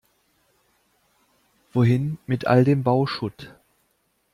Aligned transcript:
Wohin 1.73 2.17
mit 2.25 2.47
all 2.47 2.63
dem 2.63 2.81
Bauschutt? 2.81 3.53